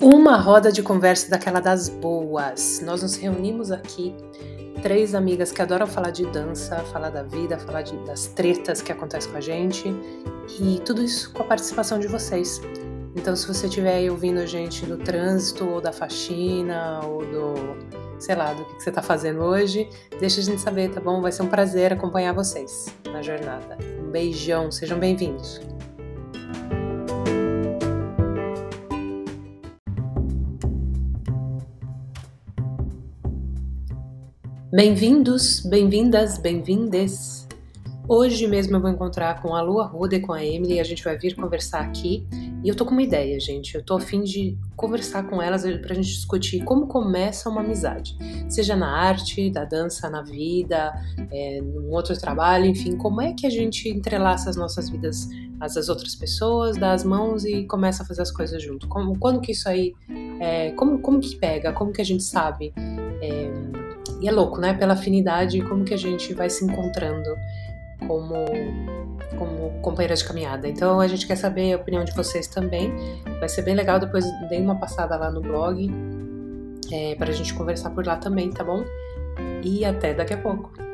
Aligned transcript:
Uma 0.00 0.36
roda 0.36 0.70
de 0.70 0.80
conversa 0.80 1.28
daquela 1.28 1.58
das 1.58 1.88
boas. 1.88 2.80
Nós 2.84 3.02
nos 3.02 3.16
reunimos 3.16 3.72
aqui, 3.72 4.14
três 4.80 5.12
amigas 5.12 5.50
que 5.50 5.60
adoram 5.60 5.88
falar 5.88 6.10
de 6.10 6.24
dança, 6.26 6.76
falar 6.92 7.10
da 7.10 7.24
vida, 7.24 7.58
falar 7.58 7.82
de, 7.82 7.96
das 8.06 8.28
tretas 8.28 8.80
que 8.80 8.92
acontecem 8.92 9.28
com 9.32 9.38
a 9.38 9.40
gente 9.40 9.92
e 10.60 10.80
tudo 10.84 11.02
isso 11.02 11.32
com 11.32 11.42
a 11.42 11.46
participação 11.46 11.98
de 11.98 12.06
vocês. 12.06 12.60
Então, 13.16 13.34
se 13.34 13.48
você 13.48 13.66
estiver 13.66 13.96
aí 13.96 14.08
ouvindo 14.08 14.38
a 14.38 14.46
gente 14.46 14.86
do 14.86 14.98
trânsito, 14.98 15.68
ou 15.68 15.80
da 15.80 15.92
faxina, 15.92 17.00
ou 17.04 17.26
do, 17.26 18.20
sei 18.20 18.36
lá, 18.36 18.52
do 18.52 18.64
que 18.66 18.80
você 18.80 18.90
está 18.90 19.02
fazendo 19.02 19.40
hoje, 19.40 19.90
deixa 20.20 20.40
a 20.40 20.44
gente 20.44 20.60
saber, 20.60 20.90
tá 20.90 21.00
bom? 21.00 21.20
Vai 21.20 21.32
ser 21.32 21.42
um 21.42 21.48
prazer 21.48 21.92
acompanhar 21.92 22.32
vocês 22.32 22.86
na 23.12 23.20
jornada. 23.20 23.76
Um 24.00 24.12
beijão, 24.12 24.70
sejam 24.70 24.96
bem-vindos. 24.96 25.60
Bem-vindos, 34.70 35.60
bem-vindas, 35.60 36.36
bem-vindes. 36.36 37.48
Hoje 38.06 38.46
mesmo 38.46 38.76
eu 38.76 38.80
vou 38.82 38.90
encontrar 38.90 39.40
com 39.40 39.54
a 39.54 39.62
Lua 39.62 39.86
Ruda 39.86 40.16
e 40.16 40.20
com 40.20 40.30
a 40.30 40.44
Emily 40.44 40.74
e 40.74 40.80
a 40.80 40.84
gente 40.84 41.02
vai 41.02 41.16
vir 41.16 41.34
conversar 41.34 41.80
aqui. 41.80 42.26
E 42.62 42.68
eu 42.68 42.76
tô 42.76 42.84
com 42.84 42.90
uma 42.90 43.02
ideia, 43.02 43.40
gente. 43.40 43.74
Eu 43.74 43.82
tô 43.82 43.96
a 43.96 44.00
fim 44.00 44.22
de 44.22 44.58
conversar 44.76 45.22
com 45.22 45.40
elas 45.40 45.62
pra 45.62 45.94
gente 45.94 46.08
discutir 46.08 46.64
como 46.64 46.86
começa 46.86 47.48
uma 47.48 47.62
amizade. 47.62 48.14
Seja 48.46 48.76
na 48.76 48.94
arte, 48.94 49.48
da 49.48 49.64
dança, 49.64 50.10
na 50.10 50.20
vida, 50.20 50.92
é, 51.32 51.62
num 51.62 51.90
outro 51.90 52.14
trabalho, 52.18 52.66
enfim, 52.66 52.94
como 52.94 53.22
é 53.22 53.32
que 53.32 53.46
a 53.46 53.50
gente 53.50 53.88
entrelaça 53.88 54.50
as 54.50 54.56
nossas 54.56 54.90
vidas 54.90 55.30
às 55.58 55.88
outras 55.88 56.14
pessoas, 56.14 56.76
dá 56.76 56.92
as 56.92 57.04
mãos 57.04 57.46
e 57.46 57.64
começa 57.64 58.02
a 58.02 58.06
fazer 58.06 58.20
as 58.20 58.30
coisas 58.30 58.62
junto. 58.62 58.86
Como, 58.86 59.18
quando 59.18 59.40
que 59.40 59.52
isso 59.52 59.66
aí. 59.66 59.94
É, 60.38 60.72
como, 60.72 60.98
como 60.98 61.20
que 61.20 61.36
pega? 61.36 61.72
Como 61.72 61.90
que 61.90 62.02
a 62.02 62.04
gente 62.04 62.22
sabe? 62.22 62.74
É, 63.22 63.77
e 64.20 64.28
é 64.28 64.32
louco, 64.32 64.60
né? 64.60 64.74
Pela 64.74 64.94
afinidade, 64.94 65.60
como 65.62 65.84
que 65.84 65.94
a 65.94 65.98
gente 65.98 66.34
vai 66.34 66.50
se 66.50 66.64
encontrando 66.64 67.36
como, 68.06 68.34
como 69.36 69.80
companheira 69.80 70.14
de 70.14 70.24
caminhada. 70.24 70.68
Então 70.68 71.00
a 71.00 71.06
gente 71.06 71.26
quer 71.26 71.36
saber 71.36 71.72
a 71.72 71.76
opinião 71.76 72.04
de 72.04 72.12
vocês 72.12 72.46
também. 72.46 72.92
Vai 73.38 73.48
ser 73.48 73.62
bem 73.62 73.74
legal. 73.74 73.98
Depois 73.98 74.24
dei 74.48 74.60
uma 74.60 74.76
passada 74.76 75.16
lá 75.16 75.30
no 75.30 75.40
blog 75.40 75.90
é, 76.92 77.14
para 77.14 77.30
a 77.30 77.34
gente 77.34 77.54
conversar 77.54 77.90
por 77.90 78.06
lá 78.06 78.16
também, 78.16 78.50
tá 78.50 78.64
bom? 78.64 78.84
E 79.62 79.84
até 79.84 80.14
daqui 80.14 80.34
a 80.34 80.38
pouco. 80.38 80.87